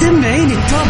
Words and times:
سمعيني 0.00 0.54
التوب. 0.54 0.88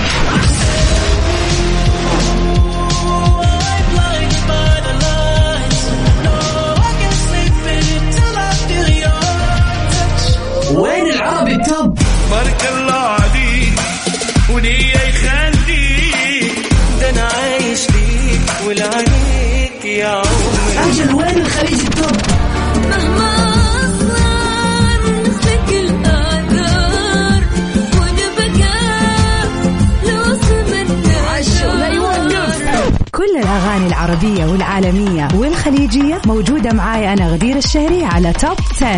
العربية 34.23 34.47
والعالمية 34.47 35.29
والخليجية 35.35 36.21
موجودة 36.27 36.73
معاي 36.73 37.13
أنا 37.13 37.29
غدير 37.29 37.57
الشهري 37.57 38.05
على 38.05 38.33
Top 38.33 38.57
10. 38.83 38.97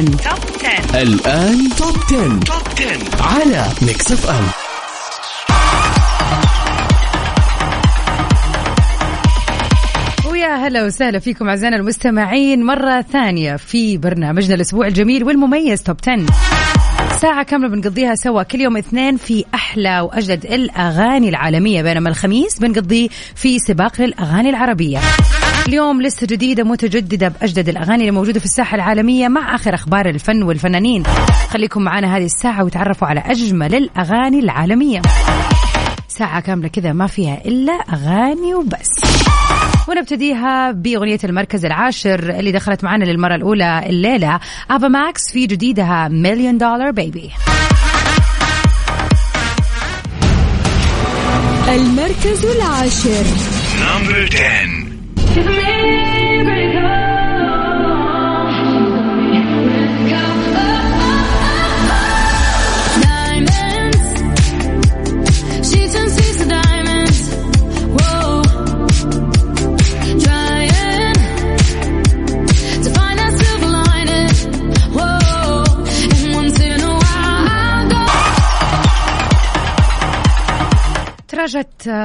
الآن 1.02 1.68
Top 1.78 1.94
10. 2.06 2.40
على 3.20 3.66
Mix 3.82 4.12
FM 4.12 4.44
ويا 10.30 10.54
هلا 10.56 10.84
وسهلا 10.84 11.18
فيكم 11.18 11.48
أعزائنا 11.48 11.76
المستمعين 11.76 12.64
مرة 12.64 13.00
ثانية 13.00 13.56
في 13.56 13.98
برنامجنا 13.98 14.54
الأسبوعي 14.54 14.86
الجميل 14.86 15.24
والمميز 15.24 15.82
Top 15.82 15.96
10 16.08 16.26
ساعة 17.20 17.42
كاملة 17.42 17.68
بنقضيها 17.68 18.14
سوا. 18.14 18.42
كل 18.42 18.60
يوم 18.60 18.76
اثنين 18.76 19.16
في 19.16 19.44
أحلى 19.54 20.00
وأجدد 20.00 20.44
الأغاني 20.44 21.28
العالمية 21.28 21.82
بينما 21.82 22.08
الخميس 22.08 22.58
بنقضيه 22.58 23.08
في 23.34 23.58
سباق 23.58 24.00
للأغاني 24.00 24.50
العربية. 24.50 24.98
اليوم 25.68 26.02
لسه 26.02 26.26
جديدة 26.26 26.64
متجددة 26.64 27.28
بأجدد 27.28 27.68
الأغاني 27.68 28.00
اللي 28.00 28.10
موجودة 28.10 28.38
في 28.38 28.44
الساحة 28.44 28.74
العالمية 28.74 29.28
مع 29.28 29.54
آخر 29.54 29.74
أخبار 29.74 30.08
الفن 30.08 30.42
والفنانين. 30.42 31.02
خليكم 31.48 31.82
معنا 31.82 32.16
هذه 32.16 32.24
الساعة 32.24 32.64
وتعرفوا 32.64 33.08
على 33.08 33.20
أجمل 33.20 33.74
الأغاني 33.74 34.38
العالمية. 34.38 35.02
ساعة 36.08 36.40
كاملة 36.40 36.68
كذا 36.68 36.92
ما 36.92 37.06
فيها 37.06 37.42
إلا 37.44 37.72
أغاني 37.72 38.54
وبس. 38.54 39.00
ونبتديها 39.88 40.70
بأغنية 40.70 41.18
المركز 41.24 41.64
العاشر 41.64 42.30
اللي 42.30 42.52
دخلت 42.52 42.84
معنا 42.84 43.04
للمرة 43.04 43.34
الأولى 43.34 43.82
الليلة. 43.86 44.40
أبا 44.70 44.88
ماكس 44.88 45.32
في 45.32 45.46
جديدها 45.46 46.08
مليون 46.08 46.58
دولار 46.58 46.90
بيبي 46.90 47.30
المركز 51.68 52.44
العاشر. 52.44 53.24
نمبر 53.80 54.28
10 54.32 56.19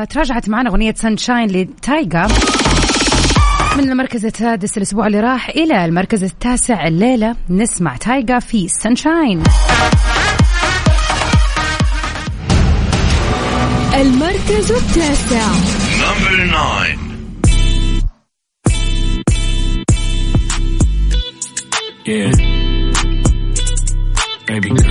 تراجعت 0.10 0.50
معنا 0.50 0.70
أغنية 0.70 0.94
Sunshine 0.94 1.48
لتايجا 1.48 2.28
من 3.78 3.90
المركز 3.92 4.26
السادس 4.26 4.78
الأسبوع 4.78 5.08
اللي 5.08 5.20
راح 5.20 5.50
إلى 5.50 5.86
المركز 5.86 6.24
التاسع 6.24 6.88
الليلة 6.88 7.36
نسمع 7.50 7.96
تايجا 7.96 8.40
في 8.40 8.68
Sunshine 8.68 9.44
المركز 13.94 14.72
التاسع. 14.72 15.48
number 16.02 16.48
9 16.48 17.06
Yeah. 22.08 22.32
Baby. 24.48 24.85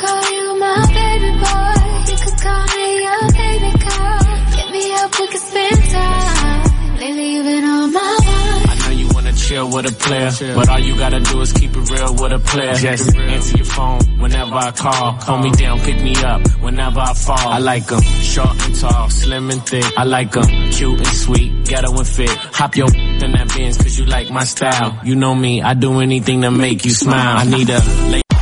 call 0.00 0.30
you 0.32 0.58
my 0.60 0.80
baby 0.98 1.30
boy. 1.42 1.74
You 2.10 2.16
could 2.24 2.38
call 2.44 2.64
me 2.76 2.86
your 3.06 3.22
baby 3.40 3.70
girl. 3.84 4.20
Hit 4.56 4.68
me 4.72 4.84
up, 4.94 5.10
we 5.18 5.26
could 5.28 5.40
spend 5.40 5.84
time. 5.92 6.96
Lately 7.00 7.32
you've 7.34 7.44
been 7.46 7.64
on 7.64 7.92
my 7.92 8.00
mind. 8.00 8.70
I 8.70 8.74
know 8.84 8.96
you 9.00 9.08
wanna 9.14 9.32
chill 9.32 9.68
with 9.70 9.86
a 9.86 9.92
player, 10.04 10.30
but 10.54 10.68
all 10.68 10.78
you 10.78 10.96
gotta 10.98 11.20
do 11.20 11.40
is 11.40 11.52
keep 11.52 11.70
it 11.76 11.90
real 11.90 12.12
with 12.14 12.32
a 12.32 12.38
player. 12.38 12.74
Just 12.74 13.16
answer 13.16 13.56
your 13.56 13.66
phone 13.66 14.00
whenever 14.18 14.54
I 14.54 14.70
call. 14.72 15.18
Call 15.18 15.38
me 15.42 15.50
down, 15.52 15.78
pick 15.80 16.00
me 16.02 16.14
up 16.16 16.40
whenever 16.60 17.00
I 17.00 17.14
fall. 17.14 17.48
I 17.48 17.58
like 17.58 17.90
'em 17.92 18.00
short 18.02 18.56
and 18.66 18.74
tall, 18.74 19.10
slim 19.10 19.50
and 19.50 19.64
thick. 19.66 19.84
I 19.96 20.04
like 20.04 20.36
'em 20.36 20.46
cute 20.72 20.98
and 20.98 21.06
sweet, 21.24 21.64
ghetto 21.66 21.90
and 21.96 22.06
fit. 22.06 22.30
Hop 22.30 22.76
your 22.76 22.88
in 22.94 23.32
that 23.32 23.52
Benz 23.54 23.76
cause 23.78 23.98
you 23.98 24.04
like 24.06 24.30
my 24.30 24.44
style. 24.44 24.98
You 25.04 25.14
know 25.16 25.34
me, 25.34 25.62
I 25.62 25.74
do 25.74 26.00
anything 26.00 26.42
to 26.42 26.50
make 26.50 26.84
you 26.84 26.92
smile. 26.92 27.38
I 27.38 27.44
need 27.44 27.68
a 27.70 27.80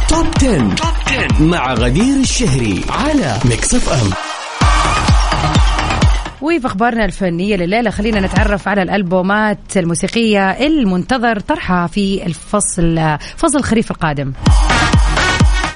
Top 0.09 0.33
10. 0.37 0.77
Top 0.77 1.04
مع 1.41 1.75
غدير 1.75 2.21
الشهري 2.21 2.85
على 2.91 3.39
Mix 3.45 3.75
FM 3.75 4.11
وفي 6.43 6.67
أخبارنا 6.67 7.05
الفنية 7.05 7.57
لليلة 7.57 7.91
خلينا 7.91 8.21
نتعرف 8.21 8.69
على 8.69 8.83
الألبومات 8.83 9.77
الموسيقية 9.77 10.51
المنتظر 10.51 11.41
طرحها 11.41 11.87
في 11.87 12.27
الفصل 12.27 13.19
فصل 13.37 13.59
الخريف 13.59 13.91
القادم. 13.91 14.33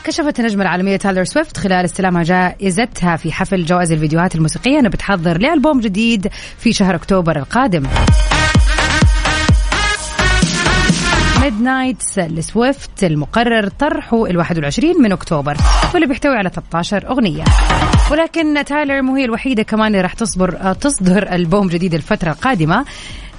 كشفت 0.04 0.41
النجمة 0.41 0.62
العالمية 0.62 0.96
تايلر 0.96 1.24
سويفت 1.24 1.56
خلال 1.56 1.84
استلامها 1.84 2.22
جائزتها 2.22 3.16
في 3.16 3.32
حفل 3.32 3.64
جوائز 3.64 3.92
الفيديوهات 3.92 4.34
الموسيقية. 4.34 4.78
أنها 4.78 4.90
بتحضر 4.90 5.38
لألبوم 5.38 5.80
جديد 5.80 6.28
في 6.58 6.72
شهر 6.72 6.94
أكتوبر 6.94 7.36
القادم. 7.36 7.82
Midnight 11.49 12.03
لسويفت 12.19 13.04
المقرر 13.04 13.69
طرحه 13.69 14.26
ال 14.26 14.36
21 14.36 15.03
من 15.03 15.12
أكتوبر 15.12 15.56
واللي 15.94 16.06
بيحتوي 16.06 16.36
على 16.36 16.50
13 16.50 17.09
أغنية. 17.09 17.44
ولكن 18.10 18.64
تايلر 18.64 19.03
مو 19.03 19.16
هي 19.16 19.25
الوحيدة 19.25 19.62
كمان 19.62 19.87
اللي 19.87 20.00
راح 20.00 20.12
تصبر 20.12 20.72
تصدر 20.72 21.32
ألبوم 21.32 21.69
جديد 21.69 21.94
الفترة 21.94 22.31
القادمة. 22.31 22.84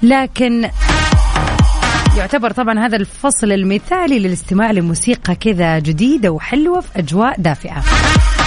لكن 0.02 0.70
يعتبر 2.16 2.50
طبعا 2.50 2.86
هذا 2.86 2.96
الفصل 2.96 3.52
المثالي 3.52 4.18
للاستماع 4.18 4.70
لموسيقى 4.70 5.34
كذا 5.34 5.78
جديدة 5.78 6.30
وحلوة 6.30 6.80
في 6.80 6.98
أجواء 6.98 7.40
دافئة. 7.40 7.82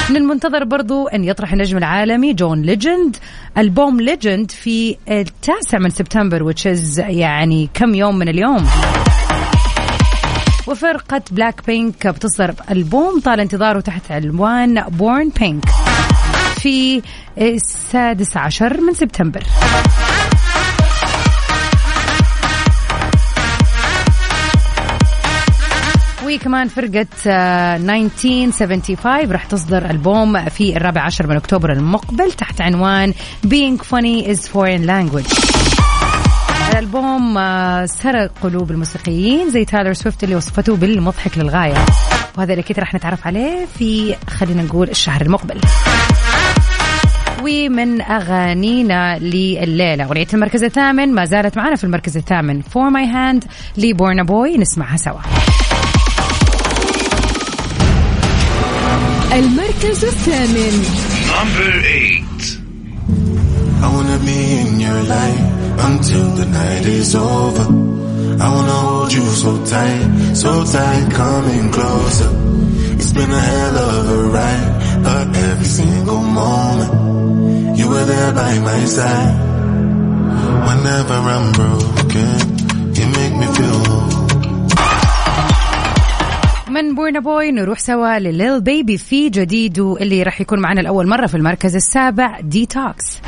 من 0.09 0.17
المنتظر 0.17 0.63
برضو 0.63 1.07
أن 1.07 1.23
يطرح 1.23 1.53
النجم 1.53 1.77
العالمي 1.77 2.33
جون 2.33 2.61
ليجند 2.61 3.17
ألبوم 3.57 4.01
Legend 4.01 4.51
في 4.51 4.97
التاسع 5.09 5.77
من 5.79 5.89
سبتمبر 5.89 6.53
which 6.53 6.65
is 6.65 6.99
يعني 6.99 7.69
كم 7.73 7.95
يوم 7.95 8.15
من 8.15 8.29
اليوم. 8.29 8.67
وفرقة 10.67 11.21
بلاك 11.31 11.65
بينك 11.67 12.07
بتصدر 12.07 12.55
ألبوم 12.71 13.19
طال 13.19 13.39
انتظاره 13.39 13.79
تحت 13.79 14.11
عنوان 14.11 14.83
Born 14.89 15.29
Pink 15.29 15.61
في 16.55 17.01
السادس 17.37 18.37
عشر 18.37 18.81
من 18.81 18.93
سبتمبر. 18.93 19.43
وكمان 26.25 26.67
فرقة 26.67 27.07
آه، 27.27 27.75
1975 27.77 29.31
راح 29.31 29.45
تصدر 29.45 29.89
ألبوم 29.89 30.45
في 30.49 30.77
الرابع 30.77 31.01
عشر 31.01 31.27
من 31.27 31.35
أكتوبر 31.35 31.71
المقبل 31.71 32.31
تحت 32.31 32.61
عنوان 32.61 33.13
Being 33.47 33.77
Funny 33.77 34.27
is 34.27 34.39
Foreign 34.47 34.85
Language. 34.87 35.92
الألبوم 36.73 37.37
آه، 37.37 37.85
سرق 37.85 38.31
قلوب 38.41 38.71
الموسيقيين 38.71 39.49
زي 39.49 39.65
تايلر 39.65 39.93
سويفت 39.93 40.23
اللي 40.23 40.35
وصفته 40.35 40.75
بالمضحك 40.75 41.37
للغاية. 41.37 41.85
وهذا 42.37 42.51
اللي 42.53 42.63
كده 42.63 42.79
راح 42.79 42.93
نتعرف 42.93 43.27
عليه 43.27 43.65
في 43.79 44.15
خلينا 44.29 44.63
نقول 44.63 44.89
الشهر 44.89 45.21
المقبل. 45.21 45.61
ومن 47.43 48.01
أغانينا 48.01 49.19
لليلة 49.19 50.03
أغنية 50.03 50.27
المركز 50.33 50.63
الثامن 50.63 51.13
ما 51.13 51.25
زالت 51.25 51.57
معنا 51.57 51.75
في 51.75 51.83
المركز 51.83 52.17
الثامن. 52.17 52.61
For 52.61 52.91
My 52.93 53.13
Hand 53.13 53.47
لبورنا 53.77 54.23
بوي 54.23 54.57
نسمعها 54.57 54.97
سوا. 54.97 55.21
المركز 59.33 60.05
الثامن. 60.05 60.83
Number 61.27 61.71
8 61.81 62.63
I 63.83 63.87
wanna 63.95 64.17
be 64.25 64.37
in 64.61 64.79
your 64.79 65.01
light 65.13 65.62
until 65.79 66.27
the 66.39 66.45
night 66.45 66.85
is 66.85 67.15
over. 67.15 67.65
I 68.43 68.47
wanna 68.55 68.77
hold 68.87 69.13
you 69.13 69.25
so 69.43 69.51
tight, 69.65 70.35
so 70.35 70.51
tight, 70.65 71.05
coming 71.21 71.71
closer. 71.71 72.29
It's 72.99 73.11
been 73.13 73.31
a 73.31 73.43
hell 73.51 73.77
of 73.77 74.09
a 74.17 74.21
ride, 74.37 74.71
but 75.03 75.27
every 75.49 75.69
single 75.79 76.21
moment 76.41 76.91
you 77.77 77.89
were 77.89 78.05
there 78.05 78.31
by 78.33 78.53
my 78.59 78.81
side. 78.85 79.35
Whenever 80.67 81.17
I'm 81.35 81.47
broken, 81.59 82.35
you 82.97 83.05
make 83.17 83.33
me 83.41 83.47
feel 83.57 83.77
whole. 83.87 84.13
من 86.69 86.95
بورنا 86.95 87.19
بوي 87.19 87.51
نروح 87.51 87.79
سوا 87.79 88.19
لليل 88.19 88.61
بيبي 88.61 88.97
في 88.97 89.29
جديده 89.29 89.97
اللي 90.01 90.23
راح 90.23 90.41
يكون 90.41 90.59
معنا 90.59 90.81
الأول 90.81 91.07
مرة 91.07 91.27
في 91.27 91.37
المركز 91.37 91.75
السابع 91.75 92.39
ديتوكس 92.39 93.19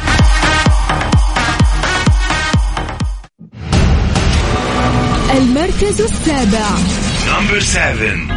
المركز 5.37 6.01
السابع 6.01 6.67
Number 7.25 7.59
seven. 7.61 8.34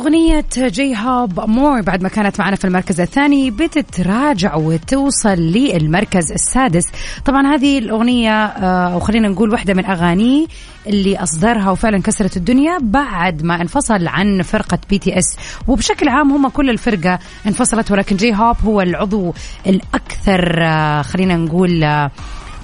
أغنية 0.00 0.44
J-Hope 0.56 1.40
More 1.40 1.80
بعد 1.80 2.02
ما 2.02 2.08
كانت 2.08 2.40
معنا 2.40 2.56
في 2.56 2.64
المركز 2.64 3.00
الثاني 3.00 3.50
بتتراجع 3.50 4.54
وتوصل 4.54 5.38
للمركز 5.38 6.32
السادس. 6.32 6.84
طبعا 7.24 7.54
هذه 7.54 7.78
الأغنية 7.78 8.44
آه، 8.44 8.92
أو 8.94 9.00
خلينا 9.00 9.28
نقول 9.28 9.50
واحدة 9.50 9.74
من 9.74 9.84
أغانيه 9.84 10.46
اللي 10.86 11.16
أصدرها 11.16 11.70
وفعلا 11.70 12.02
كسرت 12.02 12.36
الدنيا 12.36 12.78
بعد 12.82 13.42
ما 13.42 13.60
انفصل 13.60 14.06
عن 14.08 14.42
فرقة 14.42 14.78
BTS 14.90 15.36
وبشكل 15.68 16.08
عام 16.08 16.32
هم 16.32 16.48
كل 16.48 16.70
الفرقة 16.70 17.18
انفصلت 17.46 17.90
ولكن 17.90 18.16
J-Hope 18.16 18.56
هو 18.64 18.80
العضو 18.80 19.34
الأكثر 19.66 20.62
آه، 20.62 21.02
خلينا 21.02 21.36
نقول 21.36 21.84
آه، 21.84 22.10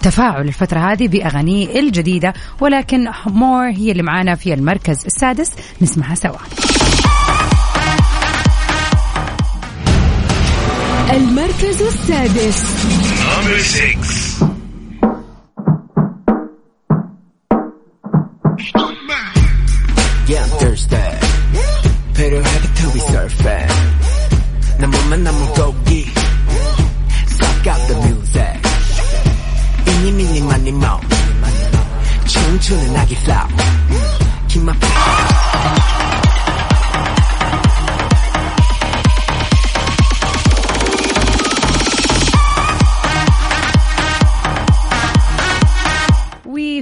تفاعل 0.07 0.49
الفترة 0.49 0.79
هذه 0.79 1.09
بأغانيه 1.09 1.81
الجديدة 1.81 2.35
ولكن 2.61 3.11
More 3.27 3.67
هي 3.71 3.93
اللي 3.93 4.03
معانا 4.03 4.35
في 4.35 4.55
المركز 4.55 5.07
السادس. 5.07 5.51
نسمعها 5.83 6.15
سوا. 6.15 6.37
المركز 11.11 11.83
السادس. 11.83 12.65
I'm 32.57 32.63
chillin' 32.63 32.95
like. 32.95 34.49
Keep 34.49 34.63
my 34.63 34.73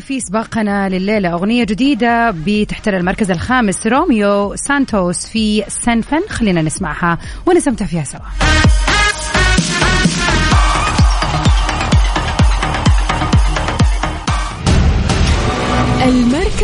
في 0.01 0.21
سباقنا 0.21 0.89
لليلة 0.89 1.33
أغنية 1.33 1.65
جديدة 1.65 2.31
بتحتل 2.31 2.95
المركز 2.95 3.31
الخامس 3.31 3.87
روميو 3.87 4.57
سانتوس 4.57 5.27
في 5.27 5.65
سانفن 5.69 6.21
خلينا 6.29 6.63
نسمعها 6.63 7.19
ونستمتع 7.47 7.87
فيها 7.87 8.05
سوا. 8.05 8.84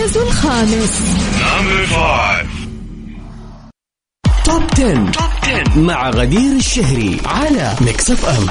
المركز 0.01 0.17
الخامس. 0.17 1.01
Number 1.41 1.87
five. 1.93 2.49
Top 4.45 4.63
10. 4.73 5.11
Top 5.13 5.31
10 5.43 5.79
مع 5.79 6.11
غدير 6.11 6.57
الشهري 6.57 7.21
على 7.27 7.75
Mix 7.81 8.11
FM 8.11 8.47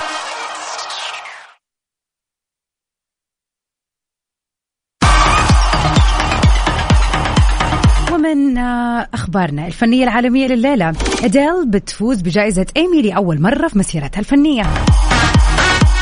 ومن 8.14 8.58
آه، 8.58 9.08
أخبارنا 9.14 9.68
الفنية 9.68 10.04
العالمية 10.04 10.48
لليلة. 10.48 10.94
أديل 11.24 11.68
بتفوز 11.68 12.22
بجائزة 12.22 12.66
إيمي 12.78 13.02
لأول 13.02 13.42
مرة 13.42 13.68
في 13.68 13.78
مسيرتها 13.80 14.20
الفنية. 14.20 14.64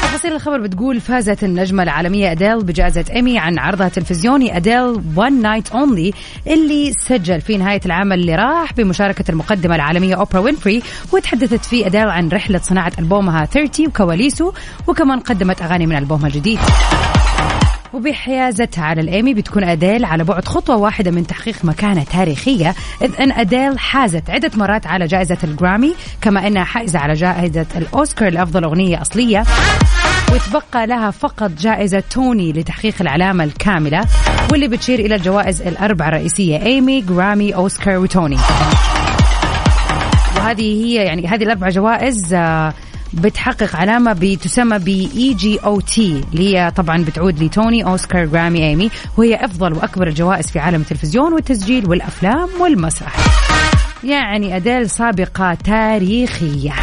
تفاصيل 0.02 0.34
الخبر 0.34 0.60
بتقول 0.62 1.00
فازت 1.02 1.44
النجمة 1.44 1.84
العالمية 1.84 2.32
أديل 2.32 2.64
بجائزة 2.64 3.06
إيمي 3.16 3.40
عن 3.40 3.60
عرضها 3.60 3.88
التلفزيوني 3.88 4.58
أديل 4.58 5.02
One 5.16 5.42
Night 5.42 5.72
Only 5.72 6.14
اللي 6.48 6.92
سجل 6.94 7.42
في 7.42 7.58
نهاية 7.58 7.82
العام 7.86 8.14
اللي 8.14 8.36
راح 8.36 8.74
بمشاركة 8.74 9.32
المقدمة 9.32 9.76
العالمية 9.76 10.16
أوبرا 10.16 10.40
وينفري 10.40 10.82
وتحدثت 11.14 11.66
فيه 11.66 11.86
أديل 11.86 12.10
عن 12.10 12.30
رحلة 12.30 12.60
صناعة 12.60 12.92
ألبومها 13.00 13.46
30 13.46 13.88
وكواليسه 13.88 14.54
وكمان 14.88 15.20
قدمت 15.20 15.62
أغاني 15.62 15.86
من 15.86 15.96
ألبومها 15.98 16.28
الجديد. 16.28 16.60
وبحيازتها 17.94 18.84
على 18.84 19.02
الإيمي 19.02 19.34
بتكون 19.34 19.64
أديل 19.64 20.06
على 20.06 20.24
بعد 20.24 20.46
خطوة 20.46 20.76
واحدة 20.76 21.12
من 21.12 21.28
تحقيق 21.28 21.56
مكانة 21.64 22.04
تاريخية. 22.04 22.76
إذ 23.02 23.22
أن 23.22 23.32
أديل 23.32 23.80
حازت 23.80 24.30
عدة 24.30 24.52
مرات 24.56 24.88
على 24.88 25.06
جائزة 25.06 25.38
الجرامي 25.44 25.96
كما 26.22 26.48
أنها 26.48 26.64
حائزة 26.64 27.00
على 27.00 27.14
جائزة 27.14 27.66
الأوسكار 27.76 28.30
لأفضل 28.30 28.64
أغنية 28.64 29.02
أصلية 29.02 29.44
وتبقى 30.34 30.88
لها 30.88 31.12
فقط 31.12 31.52
جائزة 31.52 32.04
توني 32.12 32.52
لتحقيق 32.54 32.96
العلامة 33.02 33.44
الكاملة 33.44 34.06
واللي 34.52 34.68
بتشير 34.68 35.00
إلى 35.00 35.16
الجوائز 35.16 35.62
الأربع 35.62 36.08
الرئيسية 36.08 36.62
إيمي 36.62 37.02
جرامي 37.02 37.56
أوسكار 37.56 37.98
وتوني. 37.98 38.38
وهذه 40.36 40.86
هي 40.86 40.94
يعني 40.94 41.28
هذه 41.28 41.44
الأربع 41.44 41.70
جوائز 41.70 42.34
آه، 42.34 42.74
بتحقق 43.14 43.76
علامة 43.76 44.14
بتسمى 44.14 44.80
ب 44.80 44.88
E 44.88 45.34
G 45.34 45.58
O 45.58 45.80
T 45.80 46.24
اللي 46.34 46.58
هي 46.58 46.72
طبعا 46.76 47.04
بتعود 47.04 47.44
لتوني 47.44 47.86
أوسكار 47.86 48.26
جرامي 48.26 48.68
أيمي 48.68 48.90
وهي 49.18 49.36
أفضل 49.36 49.74
وأكبر 49.74 50.08
الجوائز 50.08 50.48
في 50.52 50.60
عالم 50.60 50.82
التلفزيون 50.82 51.34
والتسجيل 51.34 51.90
والأفلام 51.90 52.50
والمسرح. 52.60 53.16
يعني 54.04 54.56
اديل 54.56 54.90
سابقة 54.90 55.54
تاريخية. 55.54 56.74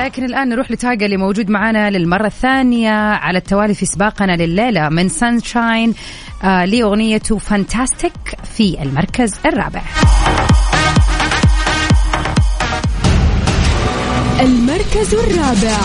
لكن 0.00 0.24
الآن 0.24 0.48
نروح 0.48 0.70
لتايجر 0.70 1.04
اللي 1.04 1.16
موجود 1.16 1.50
معنا 1.50 1.90
للمرة 1.90 2.26
الثانية 2.26 2.90
على 2.92 3.38
التوالي 3.38 3.74
في 3.74 3.86
سباقنا 3.86 4.36
لليلة 4.36 4.88
من 4.88 5.08
Sunshine 5.08 5.94
آه 6.44 6.64
لأغنيته 6.64 7.38
Fantastic 7.38 8.12
في 8.56 8.82
المركز 8.82 9.34
الرابع 9.46 9.82
المركز 14.40 15.14
الرابع. 15.14 15.78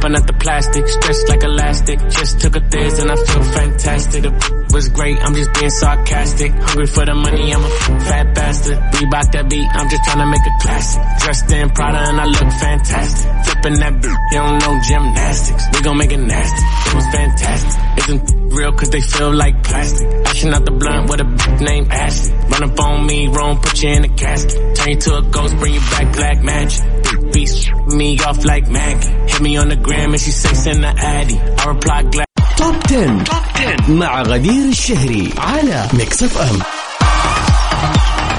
Popping 0.00 0.16
at 0.16 0.26
the 0.26 0.32
plastic, 0.32 0.88
stretched 0.88 1.28
like 1.28 1.42
elastic. 1.42 1.98
Just 2.10 2.40
took 2.40 2.56
a 2.56 2.60
thiz 2.60 2.98
and 2.98 3.10
I 3.10 3.16
feel 3.16 3.42
fantastic. 3.42 4.22
The 4.22 4.30
was 4.72 4.88
great, 4.88 5.18
I'm 5.20 5.34
just 5.34 5.52
being 5.54 5.70
sarcastic. 5.70 6.52
Hungry 6.52 6.86
for 6.86 7.04
the 7.04 7.14
money, 7.14 7.52
I'm 7.52 7.64
a 7.64 7.70
fat 8.00 8.34
bastard. 8.34 8.78
Reebok 8.78 9.32
that 9.32 9.50
beat, 9.50 9.68
I'm 9.68 9.88
just 9.90 10.04
trying 10.04 10.18
to 10.18 10.26
make 10.26 10.46
a 10.46 10.54
classic. 10.62 11.02
Dressed 11.20 11.52
in 11.52 11.70
Prada 11.70 11.98
and 11.98 12.20
I 12.20 12.24
look 12.24 12.50
fantastic. 12.54 13.30
Flipping 13.44 13.78
that 13.80 13.94
beat, 14.00 14.18
you 14.32 14.38
don't 14.38 14.58
know 14.62 14.74
gymnastics. 14.80 15.64
We 15.74 15.82
gon' 15.82 15.98
make 15.98 16.12
it 16.12 16.22
nasty. 16.22 16.64
It 16.64 16.94
was 16.94 17.06
fantastic. 17.10 17.98
Isn't 17.98 18.54
real 18.54 18.72
cause 18.72 18.90
they 18.90 19.00
feel 19.00 19.34
like 19.34 19.62
plastic. 19.64 20.06
Ashing 20.26 20.52
out 20.54 20.64
the 20.64 20.72
blunt 20.72 21.10
with 21.10 21.20
a 21.20 21.24
bitch 21.24 21.60
named 21.60 21.88
Ashley. 21.90 22.32
Run 22.48 22.62
up 22.70 22.80
on 22.80 23.06
me, 23.06 23.28
wrong, 23.28 23.60
put 23.60 23.82
you 23.82 23.90
in 23.90 24.04
a 24.04 24.08
casket. 24.08 24.76
Turn 24.76 24.88
you 24.88 24.96
to 24.96 25.16
a 25.18 25.22
ghost, 25.22 25.56
bring 25.58 25.74
you 25.74 25.80
back 25.80 26.14
black 26.14 26.42
magic. 26.42 26.99
Beast 27.32 27.70
me 27.98 28.18
off 28.28 28.44
like 28.44 28.68
Maggie. 28.68 29.08
Hit 29.30 29.40
me 29.40 29.56
on 29.56 29.68
the 29.68 29.76
gram 29.76 30.10
and 30.12 30.20
she 30.20 30.30
say 30.30 30.54
send 30.54 30.82
the 30.84 30.92
addy. 31.16 31.38
I 31.60 31.64
reply 31.74 32.02
glad. 32.02 32.26
Top 32.56 32.74
10. 32.88 33.24
Top 33.24 33.42
10 33.54 33.92
مع 33.92 34.22
غدير 34.22 34.68
الشهري 34.68 35.28
على 35.38 35.88
Mix 35.94 36.22
FM 36.22 36.58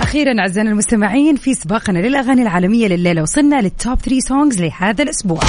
أخيرا 0.04 0.40
أعزائنا 0.40 0.70
المستمعين 0.72 1.36
في 1.36 1.54
سباقنا 1.54 2.00
للأغاني 2.00 2.42
العالمية 2.42 2.88
لليلة 2.88 3.22
وصلنا 3.22 3.62
لل 3.62 3.77
Top 3.77 4.00
3 4.00 4.20
songs 4.20 4.62
لهذا 4.62 5.04
الأسبوع 5.04 5.40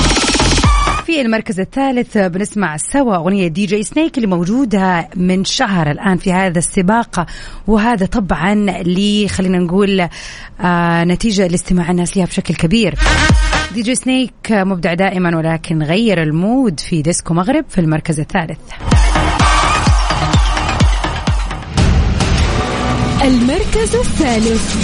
في 1.07 1.21
المركز 1.21 1.61
الثالث 1.61 2.19
بنسمع 2.19 2.77
سوا 2.77 3.17
أغنية 3.17 3.49
DJ 3.49 3.83
Snake 3.83 4.17
اللي 4.17 4.29
موجودة 4.29 5.09
من 5.17 5.45
شهر 5.45 5.91
الآن 5.91 6.17
في 6.17 6.33
هذا 6.33 6.59
السباق 6.59 7.27
وهذا 7.67 8.07
طبعا 8.07 8.53
اللي 8.53 9.29
خلينا 9.29 9.59
نقول 9.59 10.09
آه 10.61 11.05
نتيجة 11.05 11.47
لاستماع 11.47 11.91
الناس 11.91 12.17
لها 12.17 12.27
بشكل 12.27 12.55
كبير. 12.55 12.95
DJ 13.75 13.95
Snake 13.95 14.33
مبدع 14.51 14.95
دائما 14.95 15.37
ولكن 15.37 15.83
غير 15.83 16.23
ال 16.23 16.34
mood 16.34 16.81
في 16.81 17.03
Disco 17.03 17.35
Maghreb 17.35 17.65
في 17.69 17.81
المركز 17.81 18.21
الثالث. 18.21 18.59
المركز 23.25 23.95
الثالث. 23.95 24.77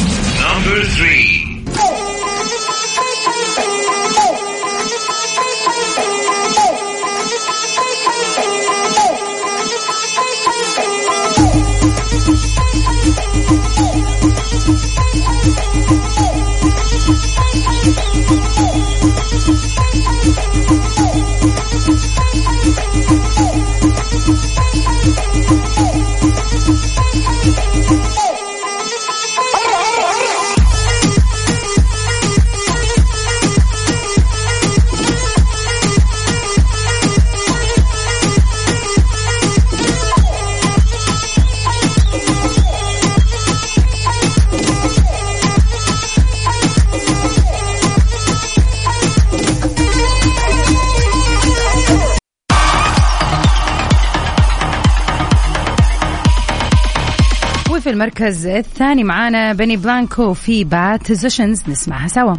وفي 57.88 57.94
المركز 57.94 58.46
الثاني 58.46 59.04
معانا 59.04 59.52
بني 59.52 59.76
بلانكو 59.76 60.34
في 60.34 60.64
Bad 60.64 61.02
Decisions 61.08 61.62
نسمعها 61.68 62.08
سوا 62.08 62.34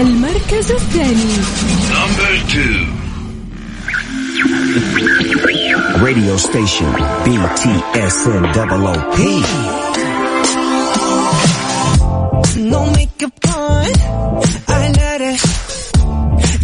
المركز 0.00 0.72
الثاني 0.72 1.34
Number 1.94 2.32
two. 2.52 2.76
Radio 6.06 6.36
station 6.36 6.92
BTSN 7.24 8.42
double 8.56 8.86
OP. 8.94 9.18
No 12.72 12.80
makeup 12.96 13.46
on, 13.56 13.90
I 14.68 14.92
let 15.00 15.20
it. 15.20 15.83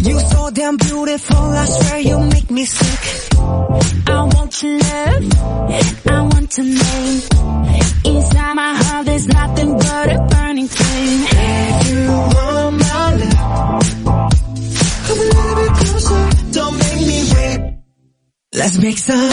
You 0.03 0.19
so 0.19 0.49
damn 0.49 0.77
beautiful, 0.77 1.37
I 1.37 1.65
swear 1.65 1.99
you 1.99 2.19
make 2.19 2.49
me 2.49 2.65
sick. 2.65 3.37
I 3.37 4.23
want 4.33 4.63
your 4.63 4.79
love, 4.79 5.23
I 6.07 6.21
want 6.21 6.51
to 6.51 6.63
name. 6.63 7.21
Inside 8.03 8.53
my 8.55 8.73
heart, 8.81 9.05
there's 9.05 9.27
nothing 9.27 9.77
but 9.77 10.11
a 10.11 10.27
burning 10.31 10.67
flame. 10.67 11.25
If 11.29 11.89
you 11.91 12.07
want 12.09 12.77
my 12.79 13.15
love, 13.21 13.87
come 15.05 15.19
a 15.19 15.27
little 15.35 15.55
bit 15.61 15.71
closer, 15.81 16.51
don't 16.51 16.77
make 16.79 17.01
me 17.07 17.19
wait. 17.33 17.59
Let's 18.53 18.77
make 18.79 18.97
some 18.97 19.29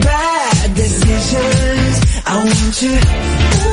bad 0.00 0.74
decisions. 0.74 2.22
I 2.26 2.36
want 2.44 2.82
you, 2.82 3.71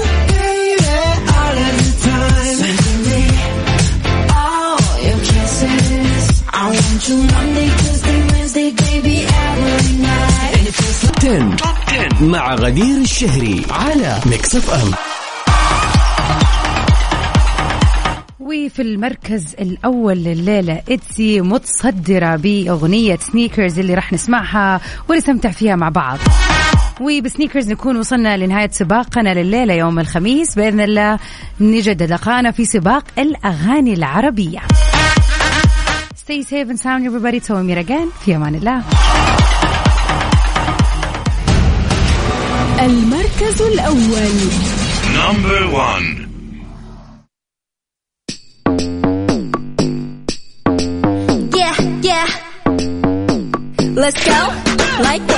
10 6.99 7.15
مع 12.21 12.55
غدير 12.55 12.97
الشهري 12.97 13.65
على 13.69 14.19
Mix 14.25 14.55
FM 14.55 14.91
وفي 18.39 18.81
المركز 18.81 19.55
الأول 19.59 20.17
لليلة 20.17 20.81
ITZY 20.89 21.41
متصدرة 21.41 22.35
بأغنية 22.35 23.17
Sneakers 23.17 23.79
اللي 23.79 23.93
راح 23.93 24.13
نسمعها 24.13 24.81
ونستمتع 25.09 25.51
فيها 25.51 25.75
مع 25.75 25.89
بعض. 25.89 26.17
وب 27.01 27.15
Sneakers 27.15 27.69
نكون 27.71 27.97
وصلنا 27.97 28.37
لنهاية 28.37 28.69
سباقنا 28.69 29.33
لليلة 29.33 29.73
يوم 29.73 29.99
الخميس. 29.99 30.55
بإذن 30.55 30.81
الله 30.81 31.19
نجدد 31.61 32.11
لقانا 32.11 32.51
في 32.51 32.65
سباق 32.65 33.03
الأغاني 33.17 33.93
العربية. 33.93 34.59
Stay 36.28 36.42
safe 36.42 36.68
and 36.70 36.78
sound 36.80 37.06
everybody 37.06 37.40
تسوي 37.40 37.62
ميراجان 37.62 38.08
في 38.24 38.36
أمان 38.36 38.54
الله 38.54 38.82
المركز 42.80 43.62
الأول 43.62 44.34
Number 45.14 45.60
one. 45.70 46.06
Yeah, 51.54 51.76
yeah. 52.02 52.26
Let's 54.02 54.20
go. 54.24 54.38
Like 55.08 55.22
what? 55.32 55.37